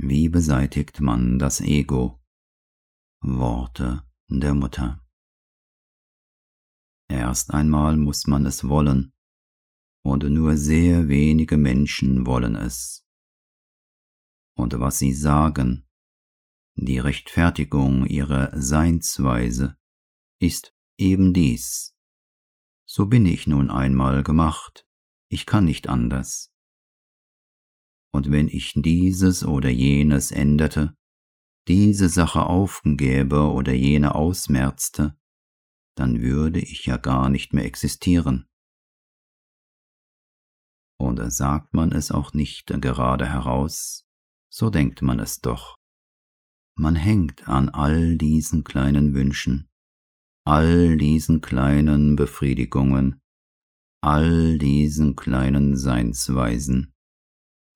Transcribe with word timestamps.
Wie 0.00 0.28
beseitigt 0.28 1.00
man 1.00 1.40
das 1.40 1.60
Ego? 1.60 2.22
Worte 3.20 4.04
der 4.28 4.54
Mutter. 4.54 5.04
Erst 7.10 7.52
einmal 7.52 7.96
muss 7.96 8.28
man 8.28 8.46
es 8.46 8.68
wollen, 8.68 9.12
und 10.04 10.22
nur 10.22 10.56
sehr 10.56 11.08
wenige 11.08 11.56
Menschen 11.56 12.26
wollen 12.26 12.54
es. 12.54 13.04
Und 14.56 14.78
was 14.78 15.00
sie 15.00 15.12
sagen, 15.12 15.84
die 16.76 17.00
Rechtfertigung 17.00 18.06
ihrer 18.06 18.56
Seinsweise, 18.56 19.76
ist 20.40 20.76
eben 20.96 21.34
dies. 21.34 21.96
So 22.86 23.06
bin 23.06 23.26
ich 23.26 23.48
nun 23.48 23.68
einmal 23.68 24.22
gemacht, 24.22 24.86
ich 25.28 25.44
kann 25.44 25.64
nicht 25.64 25.88
anders. 25.88 26.54
Und 28.12 28.30
wenn 28.30 28.48
ich 28.48 28.72
dieses 28.74 29.44
oder 29.44 29.68
jenes 29.68 30.30
änderte, 30.30 30.94
diese 31.68 32.08
Sache 32.08 32.46
aufgäbe 32.46 33.52
oder 33.52 33.74
jene 33.74 34.14
ausmerzte, 34.14 35.18
dann 35.96 36.20
würde 36.22 36.60
ich 36.60 36.86
ja 36.86 36.96
gar 36.96 37.28
nicht 37.28 37.52
mehr 37.52 37.64
existieren. 37.64 38.46
Oder 41.00 41.30
sagt 41.30 41.74
man 41.74 41.92
es 41.92 42.10
auch 42.10 42.32
nicht 42.32 42.66
gerade 42.66 43.28
heraus, 43.28 44.06
so 44.50 44.70
denkt 44.70 45.02
man 45.02 45.20
es 45.20 45.40
doch. 45.40 45.76
Man 46.76 46.96
hängt 46.96 47.48
an 47.48 47.68
all 47.68 48.16
diesen 48.16 48.64
kleinen 48.64 49.14
Wünschen, 49.14 49.68
all 50.44 50.96
diesen 50.96 51.40
kleinen 51.40 52.16
Befriedigungen, 52.16 53.20
all 54.00 54.58
diesen 54.58 55.16
kleinen 55.16 55.76
Seinsweisen. 55.76 56.94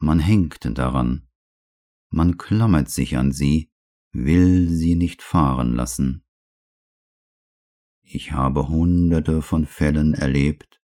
Man 0.05 0.19
hängt 0.19 0.67
daran, 0.77 1.29
man 2.11 2.37
klammert 2.37 2.91
sich 2.91 3.17
an 3.17 3.31
sie, 3.31 3.71
will 4.11 4.69
sie 4.69 4.97
nicht 4.97 5.23
fahren 5.23 5.77
lassen. 5.77 6.25
Ich 8.03 8.33
habe 8.33 8.67
hunderte 8.67 9.43
von 9.43 9.65
Fällen 9.65 10.15
erlebt, 10.15 10.83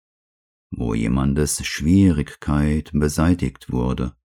wo 0.70 0.94
jemandes 0.94 1.66
Schwierigkeit 1.66 2.92
beseitigt 2.94 3.72
wurde. 3.72 4.16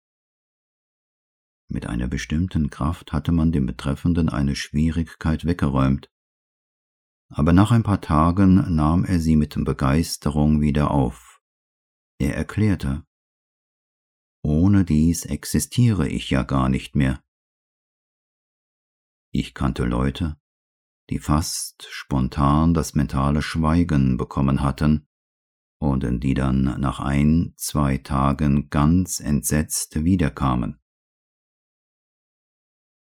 Mit 1.69 1.87
einer 1.87 2.07
bestimmten 2.07 2.69
Kraft 2.69 3.13
hatte 3.13 3.31
man 3.31 3.51
dem 3.51 3.65
Betreffenden 3.65 4.29
eine 4.29 4.55
Schwierigkeit 4.55 5.43
weggeräumt, 5.43 6.11
aber 7.29 7.51
nach 7.51 7.71
ein 7.71 7.81
paar 7.81 8.01
Tagen 8.01 8.75
nahm 8.75 9.05
er 9.05 9.19
sie 9.19 9.37
mit 9.37 9.55
Begeisterung 9.55 10.61
wieder 10.61 10.91
auf. 10.91 11.41
Er 12.19 12.35
erklärte, 12.37 13.07
ohne 14.43 14.85
dies 14.85 15.25
existiere 15.25 16.07
ich 16.07 16.29
ja 16.29 16.43
gar 16.43 16.69
nicht 16.69 16.95
mehr. 16.95 17.23
Ich 19.31 19.53
kannte 19.53 19.85
Leute, 19.85 20.37
die 21.09 21.19
fast 21.19 21.87
spontan 21.89 22.73
das 22.73 22.93
mentale 22.93 23.41
Schweigen 23.41 24.17
bekommen 24.17 24.61
hatten, 24.61 25.07
und 25.83 26.23
die 26.23 26.33
dann 26.33 26.79
nach 26.79 27.01
ein, 27.01 27.53
zwei 27.57 27.97
Tagen 27.97 28.69
ganz 28.69 29.19
entsetzt 29.19 30.03
wiederkamen. 30.03 30.79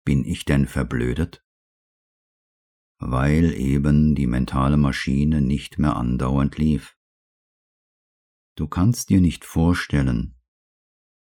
Bin 0.05 0.25
ich 0.25 0.45
denn 0.45 0.67
verblödet? 0.67 1.45
Weil 2.99 3.53
eben 3.55 4.17
die 4.17 4.27
mentale 4.27 4.77
Maschine 4.77 5.41
nicht 5.41 5.79
mehr 5.79 5.95
andauernd 5.95 6.59
lief. 6.59 6.97
Du 8.57 8.67
kannst 8.67 9.11
dir 9.11 9.21
nicht 9.21 9.45
vorstellen, 9.45 10.35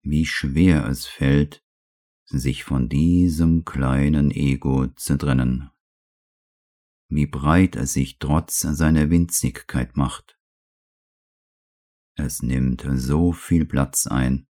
wie 0.05 0.25
schwer 0.25 0.87
es 0.87 1.07
fällt, 1.07 1.63
sich 2.25 2.63
von 2.63 2.89
diesem 2.89 3.65
kleinen 3.65 4.31
Ego 4.31 4.87
zu 4.95 5.17
trennen, 5.17 5.71
wie 7.09 7.25
breit 7.25 7.75
es 7.75 7.93
sich 7.93 8.19
trotz 8.19 8.59
seiner 8.59 9.09
Winzigkeit 9.09 9.97
macht. 9.97 10.39
Es 12.17 12.41
nimmt 12.41 12.85
so 12.93 13.33
viel 13.33 13.65
Platz 13.65 14.07
ein 14.07 14.47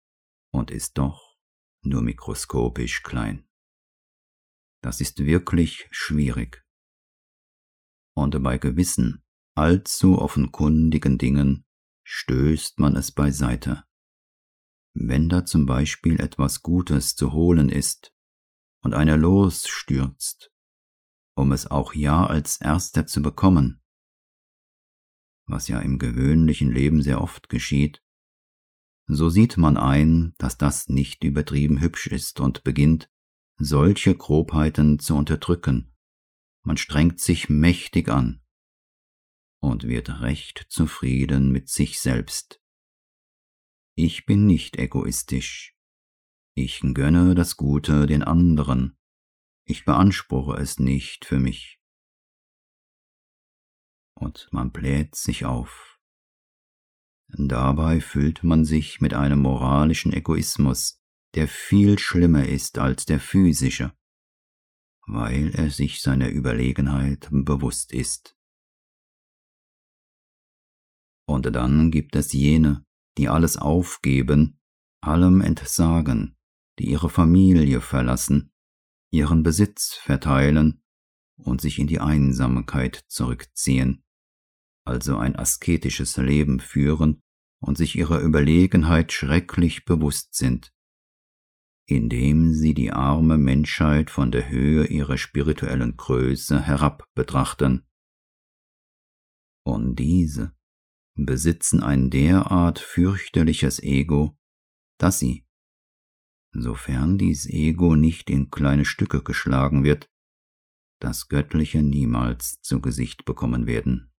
und 0.53 0.71
ist 0.71 0.99
doch 0.99 1.37
nur 1.83 2.03
mikroskopisch 2.03 3.03
klein. 3.03 3.49
Das 4.83 5.01
ist 5.01 5.19
wirklich 5.19 5.89
schwierig. 5.91 6.65
Und 8.15 8.41
bei 8.43 8.59
gewissen, 8.59 9.25
allzu 9.55 10.19
offenkundigen 10.19 11.19
Dingen 11.19 11.65
stößt 12.05 12.79
man 12.79 12.97
es 12.97 13.13
beiseite. 13.13 13.88
Wenn 15.01 15.29
da 15.29 15.45
zum 15.45 15.65
Beispiel 15.65 16.21
etwas 16.21 16.61
Gutes 16.61 17.15
zu 17.15 17.33
holen 17.33 17.69
ist 17.69 18.13
und 18.83 18.95
einer 18.95 19.17
losstürzt, 19.17 20.51
um 21.37 21.53
es 21.53 21.71
auch 21.71 21.95
ja 21.95 22.27
als 22.27 22.61
erster 22.61 23.07
zu 23.07 23.23
bekommen, 23.23 23.81
was 25.47 25.69
ja 25.69 25.79
im 25.79 26.01
gewöhnlichen 26.01 26.73
Leben 26.73 27.01
sehr 27.01 27.21
oft 27.21 27.49
geschieht, 27.49 28.03
so 29.07 29.29
sieht 29.29 29.57
man 29.57 29.77
ein, 29.77 30.35
dass 30.37 30.59
das 30.59 30.89
nicht 30.89 31.23
übertrieben 31.23 31.81
hübsch 31.81 32.09
ist 32.09 32.41
und 32.41 32.65
beginnt, 32.65 33.09
solche 33.57 34.17
Grobheiten 34.17 34.99
zu 34.99 35.15
unterdrücken. 35.15 35.95
Man 36.65 36.77
strengt 36.77 37.21
sich 37.21 37.49
mächtig 37.49 38.09
an 38.09 38.43
und 39.61 39.85
wird 39.85 40.21
recht 40.21 40.67
zufrieden 40.69 41.53
mit 41.53 41.69
sich 41.69 42.01
selbst. 42.01 42.61
Ich 44.01 44.27
bin 44.27 44.47
nicht 44.47 44.77
egoistisch. 44.77 45.77
Ich 46.55 46.83
gönne 46.95 47.35
das 47.35 47.57
Gute 47.57 48.07
den 48.07 48.23
anderen. 48.23 48.97
Ich 49.65 49.85
beanspruche 49.85 50.57
es 50.57 50.79
nicht 50.79 51.25
für 51.25 51.41
mich 51.41 51.81
und 54.15 54.49
man 54.53 54.71
bläht 54.71 55.17
sich 55.17 55.47
auf. 55.47 55.99
Dabei 57.27 58.01
füllt 58.01 58.45
man 58.45 58.65
sich 58.65 59.01
mit 59.01 59.15
einem 59.15 59.41
moralischen 59.41 60.13
Egoismus, 60.13 61.03
der 61.35 61.49
viel 61.49 61.99
schlimmer 61.99 62.47
ist 62.47 62.79
als 62.79 63.05
der 63.05 63.19
physische, 63.19 63.99
weil 65.09 65.53
er 65.57 65.71
sich 65.73 66.03
seiner 66.03 66.31
Überlegenheit 66.31 67.29
bewusst 67.33 67.93
ist. 67.93 68.37
Und 71.27 71.47
dann 71.47 71.91
gibt 71.91 72.15
es 72.15 72.33
jene, 72.33 72.87
die 73.19 73.29
alles 73.29 73.57
aufgeben, 73.57 74.61
allem 75.01 75.41
entsagen, 75.41 76.37
die 76.79 76.89
ihre 76.91 77.11
Familie 77.11 77.81
verlassen, 77.81 78.53
ihren 79.11 79.43
Besitz 79.43 79.95
verteilen 79.95 80.83
und 81.37 81.61
sich 81.61 81.79
in 81.79 81.87
die 81.87 82.01
Einsamkeit 82.01 83.05
zurückziehen, 83.09 84.05
also 84.85 85.19
ein 85.19 85.37
asketisches 85.37 86.17
Leben 86.17 86.61
führen 86.61 87.23
und 87.61 87.77
sich 87.77 87.97
ihrer 87.97 88.21
Überlegenheit 88.21 89.13
schrecklich 89.13 89.85
bewusst 89.85 90.35
sind, 90.35 90.73
indem 91.87 92.53
sie 92.53 92.75
die 92.75 92.93
arme 92.93 93.39
Menschheit 93.39 94.11
von 94.11 94.31
der 94.31 94.49
Höhe 94.49 94.87
ihrer 94.87 95.19
spirituellen 95.19 95.97
Größe 95.97 96.63
herab 96.63 97.05
betrachten. 97.15 97.85
Und 99.65 99.97
diese 99.97 100.58
besitzen 101.27 101.83
ein 101.83 102.11
derart 102.11 102.79
fürchterliches 102.79 103.83
Ego, 103.83 104.39
dass 104.99 105.19
sie, 105.19 105.47
sofern 106.53 107.19
dies 107.19 107.47
Ego 107.47 107.97
nicht 107.97 108.31
in 108.31 108.51
kleine 108.51 108.85
Stücke 108.85 109.23
geschlagen 109.23 109.85
wird, 109.85 110.11
das 111.01 111.29
Göttliche 111.29 111.83
niemals 111.83 112.61
zu 112.61 112.81
Gesicht 112.81 113.25
bekommen 113.25 113.67
werden. 113.67 114.13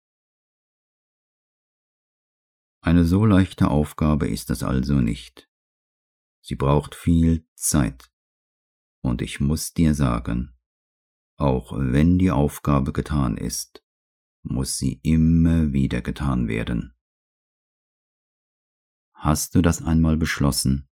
Eine 2.81 3.03
so 3.03 3.25
leichte 3.25 3.69
Aufgabe 3.69 4.27
ist 4.27 4.49
es 4.49 4.63
also 4.63 5.01
nicht. 5.01 5.49
Sie 6.41 6.55
braucht 6.55 6.95
viel 6.95 7.45
Zeit. 7.55 8.09
Und 9.01 9.21
ich 9.21 9.39
muss 9.39 9.73
dir 9.73 9.93
sagen, 9.93 10.57
auch 11.37 11.73
wenn 11.77 12.17
die 12.17 12.31
Aufgabe 12.31 12.91
getan 12.93 13.37
ist, 13.37 13.83
muss 14.43 14.77
sie 14.77 14.99
immer 15.03 15.73
wieder 15.73 16.01
getan 16.01 16.47
werden. 16.47 16.95
Hast 19.19 19.55
du 19.55 19.61
das 19.61 19.81
einmal 19.81 20.17
beschlossen, 20.17 20.87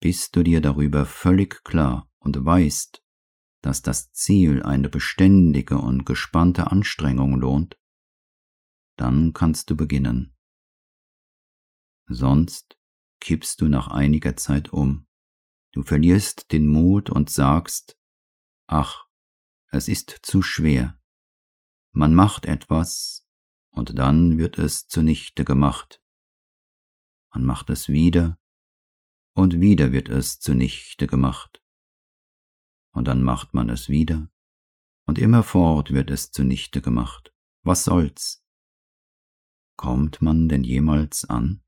bist 0.00 0.34
du 0.34 0.42
dir 0.42 0.60
darüber 0.60 1.06
völlig 1.06 1.62
klar 1.62 2.10
und 2.18 2.44
weißt, 2.44 3.02
dass 3.62 3.82
das 3.82 4.12
Ziel 4.12 4.62
eine 4.62 4.88
beständige 4.88 5.78
und 5.78 6.04
gespannte 6.06 6.70
Anstrengung 6.70 7.38
lohnt, 7.38 7.78
dann 8.96 9.32
kannst 9.32 9.70
du 9.70 9.76
beginnen 9.76 10.34
sonst 12.10 12.76
kippst 13.20 13.60
du 13.60 13.68
nach 13.68 13.88
einiger 13.88 14.36
Zeit 14.36 14.72
um. 14.72 15.06
Du 15.72 15.82
verlierst 15.82 16.52
den 16.52 16.66
Mut 16.66 17.10
und 17.10 17.30
sagst, 17.30 17.96
ach, 18.66 19.06
es 19.70 19.88
ist 19.88 20.18
zu 20.22 20.42
schwer. 20.42 20.98
Man 21.92 22.14
macht 22.14 22.46
etwas, 22.46 23.26
und 23.70 23.98
dann 23.98 24.36
wird 24.38 24.58
es 24.58 24.88
zunichte 24.88 25.44
gemacht. 25.44 26.02
Man 27.32 27.44
macht 27.44 27.70
es 27.70 27.88
wieder, 27.88 28.38
und 29.34 29.60
wieder 29.60 29.92
wird 29.92 30.08
es 30.08 30.40
zunichte 30.40 31.06
gemacht. 31.06 31.62
und 32.92 33.06
dann 33.06 33.22
macht 33.22 33.54
man 33.54 33.68
es 33.68 33.88
wieder, 33.88 34.28
und 35.06 35.18
immerfort 35.18 35.92
wird 35.92 36.10
es 36.10 36.32
zunichte 36.32 36.82
gemacht. 36.82 37.32
Was 37.62 37.84
soll's? 37.84 38.44
Kommt 39.76 40.20
man 40.22 40.48
denn 40.48 40.64
jemals 40.64 41.24
an? 41.24 41.62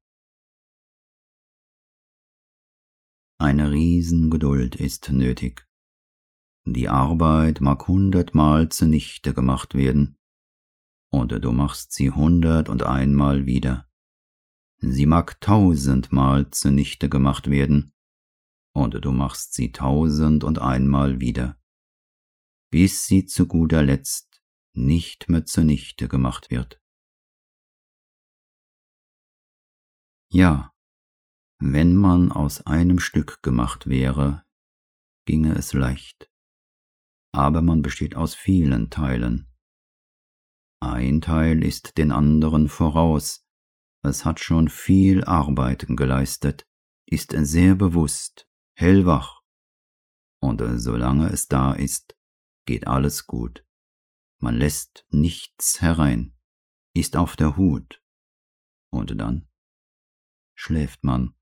Eine 3.39 3.71
Riesengeduld 3.71 4.77
ist 4.77 5.11
nötig. 5.11 5.67
Die 6.65 6.89
Arbeit 6.89 7.61
mag 7.61 7.89
hundertmal 7.89 8.69
zunichte 8.69 9.35
gemacht 9.35 9.75
werden, 9.75 10.17
oder 11.11 11.41
du 11.41 11.53
machst 11.53 11.93
sie 11.93 12.11
hundert 12.11 12.69
und 12.69 12.85
einmal 12.85 13.47
wieder. 13.47 13.89
Sie 14.85 15.07
mag 15.07 15.41
tausendmal 15.41 16.51
zunichte 16.51 17.09
gemacht 17.09 17.49
werden, 17.49 17.95
oder 18.75 19.01
du 19.01 19.13
machst 19.13 19.55
sie 19.55 19.71
tausend 19.71 20.43
und 20.43 20.59
einmal 20.59 21.21
wieder, 21.21 21.57
bis 22.73 23.07
sie 23.07 23.25
zu 23.25 23.47
guter 23.47 23.85
Letzt 23.85 24.43
nicht 24.75 25.29
mehr 25.29 25.45
zunichte 25.45 26.09
gemacht 26.09 26.51
wird. 26.51 26.83
Ja, 30.33 30.75
wenn 31.61 31.95
man 31.95 32.33
aus 32.33 32.67
einem 32.67 32.99
Stück 32.99 33.41
gemacht 33.41 33.87
wäre, 33.87 34.45
ginge 35.27 35.55
es 35.55 35.75
leicht. 35.75 36.29
Aber 37.33 37.63
man 37.63 37.83
besteht 37.83 38.17
aus 38.17 38.35
vielen 38.35 38.91
Teilen. 38.91 39.47
Ein 40.81 41.21
Teil 41.21 41.63
ist 41.63 41.99
den 41.99 42.11
anderen 42.11 42.69
voraus, 42.69 43.42
es 44.03 44.25
hat 44.25 44.41
schon 44.41 44.69
viel 44.69 45.25
Arbeit 45.25 45.87
geleistet, 45.89 46.67
ist 47.07 47.33
sehr 47.37 47.75
bewusst, 47.75 48.49
hellwach, 48.75 49.43
und 50.41 50.63
solange 50.81 51.29
es 51.29 51.47
da 51.47 51.73
ist, 51.73 52.17
geht 52.67 52.87
alles 52.87 53.27
gut. 53.27 53.65
Man 54.41 54.57
lässt 54.57 55.07
nichts 55.11 55.81
herein, 55.81 56.37
ist 56.95 57.17
auf 57.17 57.37
der 57.37 57.57
Hut, 57.57 58.03
und 58.91 59.19
dann 59.21 59.49
schläft 60.55 61.05
man, 61.05 61.35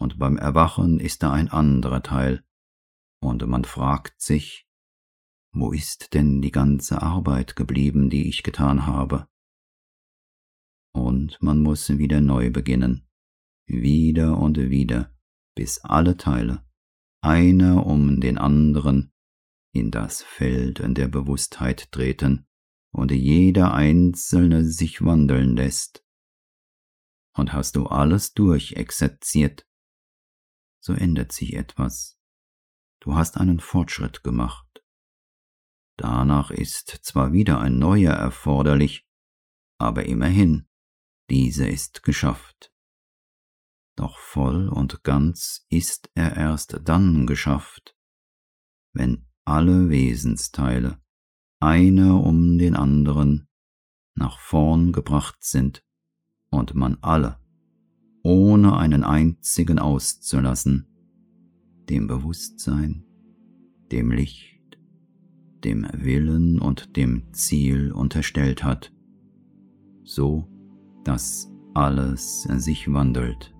und 0.00 0.18
beim 0.18 0.36
Erwachen 0.36 1.00
ist 1.00 1.22
da 1.22 1.32
ein 1.32 1.48
anderer 1.48 2.02
Teil, 2.02 2.44
und 3.20 3.46
man 3.46 3.64
fragt 3.64 4.20
sich, 4.20 4.66
wo 5.52 5.72
ist 5.72 6.14
denn 6.14 6.40
die 6.40 6.52
ganze 6.52 7.02
Arbeit 7.02 7.56
geblieben, 7.56 8.10
die 8.10 8.28
ich 8.28 8.42
getan 8.42 8.86
habe? 8.86 9.28
Und 10.98 11.40
man 11.40 11.62
muss 11.62 11.88
wieder 11.88 12.20
neu 12.20 12.50
beginnen, 12.50 13.06
wieder 13.66 14.36
und 14.38 14.58
wieder, 14.58 15.14
bis 15.54 15.78
alle 15.84 16.16
Teile, 16.16 16.64
einer 17.20 17.86
um 17.86 18.20
den 18.20 18.36
anderen, 18.36 19.12
in 19.72 19.92
das 19.92 20.22
Feld 20.22 20.82
der 20.84 21.08
Bewusstheit 21.08 21.92
treten 21.92 22.46
und 22.90 23.12
jeder 23.12 23.74
einzelne 23.74 24.64
sich 24.64 25.04
wandeln 25.04 25.56
lässt. 25.56 26.04
Und 27.34 27.52
hast 27.52 27.76
du 27.76 27.86
alles 27.86 28.34
durchexerziert, 28.34 29.68
so 30.80 30.94
ändert 30.94 31.30
sich 31.30 31.54
etwas. 31.54 32.18
Du 33.00 33.14
hast 33.14 33.36
einen 33.36 33.60
Fortschritt 33.60 34.24
gemacht. 34.24 34.82
Danach 35.96 36.50
ist 36.50 36.88
zwar 37.02 37.32
wieder 37.32 37.60
ein 37.60 37.78
neuer 37.78 38.14
erforderlich, 38.14 39.08
aber 39.78 40.06
immerhin, 40.06 40.67
dieser 41.30 41.68
ist 41.68 42.02
geschafft. 42.02 42.72
Doch 43.96 44.18
voll 44.18 44.68
und 44.68 45.02
ganz 45.02 45.66
ist 45.68 46.10
er 46.14 46.36
erst 46.36 46.80
dann 46.84 47.26
geschafft, 47.26 47.96
wenn 48.92 49.26
alle 49.44 49.90
Wesensteile, 49.90 51.00
einer 51.60 52.22
um 52.22 52.58
den 52.58 52.76
anderen, 52.76 53.48
nach 54.14 54.38
vorn 54.38 54.92
gebracht 54.92 55.42
sind 55.42 55.84
und 56.50 56.74
man 56.74 56.98
alle, 57.00 57.40
ohne 58.22 58.76
einen 58.76 59.04
einzigen 59.04 59.78
auszulassen, 59.78 60.86
dem 61.88 62.06
Bewusstsein, 62.06 63.04
dem 63.90 64.10
Licht, 64.10 64.78
dem 65.64 65.88
Willen 65.92 66.58
und 66.58 66.96
dem 66.96 67.32
Ziel 67.32 67.90
unterstellt 67.92 68.62
hat, 68.62 68.92
so 70.04 70.48
dass 71.04 71.50
alles 71.74 72.42
sich 72.42 72.92
wandelt. 72.92 73.54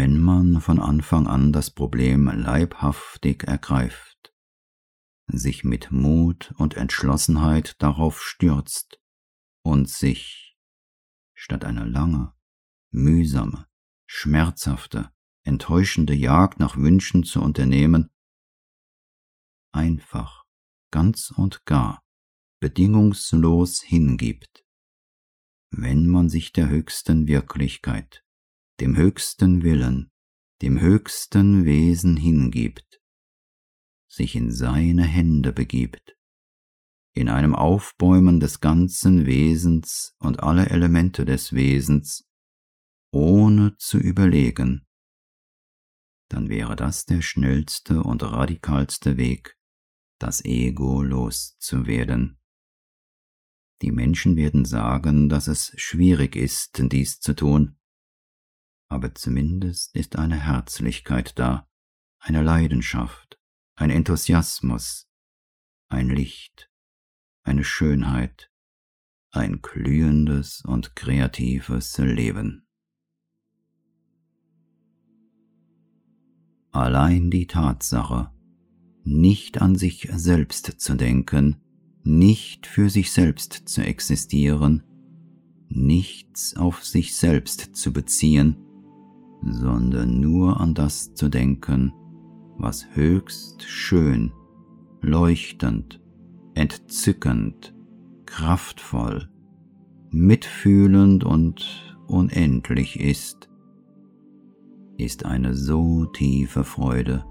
Wenn 0.00 0.18
man 0.18 0.62
von 0.62 0.80
Anfang 0.80 1.26
an 1.26 1.52
das 1.52 1.70
Problem 1.70 2.24
leibhaftig 2.28 3.44
ergreift, 3.44 4.32
sich 5.26 5.62
mit 5.62 5.90
Mut 5.90 6.54
und 6.56 6.74
Entschlossenheit 6.74 7.74
darauf 7.82 8.22
stürzt 8.22 8.98
und 9.62 9.90
sich, 9.90 10.56
statt 11.34 11.66
eine 11.66 11.84
lange, 11.84 12.32
mühsame, 12.90 13.66
schmerzhafte, 14.06 15.10
enttäuschende 15.44 16.14
Jagd 16.14 16.60
nach 16.60 16.78
Wünschen 16.78 17.22
zu 17.22 17.42
unternehmen, 17.42 18.08
einfach, 19.70 20.46
ganz 20.90 21.30
und 21.30 21.66
gar, 21.66 22.02
bedingungslos 22.58 23.82
hingibt, 23.82 24.64
wenn 25.70 26.06
man 26.06 26.30
sich 26.30 26.54
der 26.54 26.70
höchsten 26.70 27.26
Wirklichkeit, 27.26 28.24
dem 28.80 28.96
höchsten 28.96 29.62
Willen, 29.62 30.10
dem 30.62 30.80
höchsten 30.80 31.64
Wesen 31.64 32.16
hingibt, 32.16 33.00
sich 34.08 34.34
in 34.34 34.50
seine 34.50 35.04
Hände 35.04 35.52
begibt, 35.52 36.16
in 37.14 37.28
einem 37.28 37.54
Aufbäumen 37.54 38.40
des 38.40 38.60
ganzen 38.60 39.26
Wesens 39.26 40.14
und 40.18 40.42
aller 40.42 40.70
Elemente 40.70 41.24
des 41.24 41.52
Wesens, 41.52 42.26
ohne 43.12 43.76
zu 43.76 43.98
überlegen, 43.98 44.86
dann 46.30 46.48
wäre 46.48 46.76
das 46.76 47.04
der 47.04 47.22
schnellste 47.22 48.02
und 48.02 48.22
radikalste 48.22 49.16
Weg, 49.16 49.58
das 50.18 50.44
Ego 50.44 51.02
loszuwerden. 51.02 52.38
Die 53.82 53.90
Menschen 53.90 54.36
werden 54.36 54.64
sagen, 54.64 55.28
dass 55.28 55.48
es 55.48 55.72
schwierig 55.76 56.36
ist, 56.36 56.80
dies 56.92 57.18
zu 57.18 57.34
tun, 57.34 57.79
aber 58.90 59.14
zumindest 59.14 59.94
ist 59.94 60.16
eine 60.16 60.36
Herzlichkeit 60.36 61.38
da, 61.38 61.68
eine 62.18 62.42
Leidenschaft, 62.42 63.38
ein 63.76 63.88
Enthusiasmus, 63.88 65.08
ein 65.88 66.10
Licht, 66.10 66.70
eine 67.44 67.62
Schönheit, 67.64 68.50
ein 69.30 69.62
glühendes 69.62 70.62
und 70.64 70.96
kreatives 70.96 71.96
Leben. 71.98 72.66
Allein 76.72 77.30
die 77.30 77.46
Tatsache, 77.46 78.32
nicht 79.04 79.62
an 79.62 79.76
sich 79.76 80.08
selbst 80.12 80.80
zu 80.80 80.96
denken, 80.96 81.62
nicht 82.02 82.66
für 82.66 82.90
sich 82.90 83.12
selbst 83.12 83.68
zu 83.68 83.82
existieren, 83.82 84.82
nichts 85.68 86.56
auf 86.56 86.84
sich 86.84 87.14
selbst 87.14 87.76
zu 87.76 87.92
beziehen, 87.92 88.66
sondern 89.42 90.20
nur 90.20 90.60
an 90.60 90.74
das 90.74 91.14
zu 91.14 91.28
denken, 91.28 91.92
was 92.58 92.86
höchst 92.94 93.62
schön, 93.62 94.32
leuchtend, 95.00 96.00
entzückend, 96.54 97.74
kraftvoll, 98.26 99.28
mitfühlend 100.10 101.24
und 101.24 101.96
unendlich 102.06 103.00
ist, 103.00 103.48
ist 104.98 105.24
eine 105.24 105.54
so 105.54 106.04
tiefe 106.06 106.64
Freude, 106.64 107.24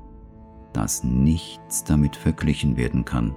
dass 0.73 1.03
nichts 1.03 1.83
damit 1.83 2.15
verglichen 2.15 2.77
werden 2.77 3.05
kann. 3.05 3.35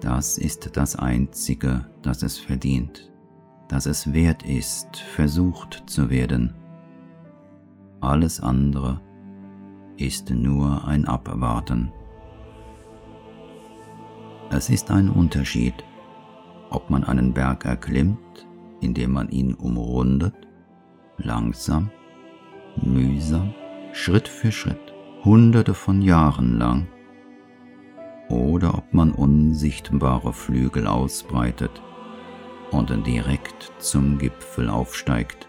Das 0.00 0.38
ist 0.38 0.76
das 0.76 0.96
Einzige, 0.96 1.86
das 2.02 2.24
es 2.24 2.38
verdient, 2.38 3.11
das 3.72 3.86
es 3.86 4.12
wert 4.12 4.42
ist, 4.42 4.98
versucht 4.98 5.84
zu 5.86 6.10
werden. 6.10 6.52
Alles 8.02 8.38
andere 8.38 9.00
ist 9.96 10.28
nur 10.28 10.86
ein 10.86 11.06
Abwarten. 11.06 11.90
Es 14.50 14.68
ist 14.68 14.90
ein 14.90 15.08
Unterschied, 15.08 15.72
ob 16.68 16.90
man 16.90 17.02
einen 17.02 17.32
Berg 17.32 17.64
erklimmt, 17.64 18.46
indem 18.82 19.12
man 19.12 19.30
ihn 19.30 19.54
umrundet, 19.54 20.34
langsam, 21.16 21.90
mühsam, 22.76 23.54
Schritt 23.94 24.28
für 24.28 24.52
Schritt, 24.52 24.92
hunderte 25.24 25.72
von 25.72 26.02
Jahren 26.02 26.58
lang, 26.58 26.88
oder 28.28 28.74
ob 28.74 28.92
man 28.92 29.12
unsichtbare 29.12 30.34
Flügel 30.34 30.86
ausbreitet 30.86 31.80
und 32.72 33.06
direkt 33.06 33.72
zum 33.78 34.18
Gipfel 34.18 34.68
aufsteigt. 34.68 35.48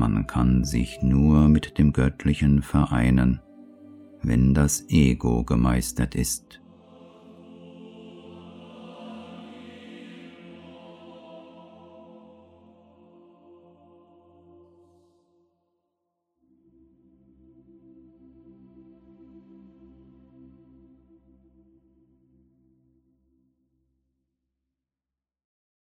Man 0.00 0.26
kann 0.26 0.64
sich 0.64 1.02
nur 1.02 1.50
mit 1.50 1.76
dem 1.76 1.92
Göttlichen 1.92 2.62
vereinen, 2.62 3.42
wenn 4.22 4.54
das 4.54 4.88
Ego 4.88 5.44
gemeistert 5.44 6.14
ist. 6.14 6.62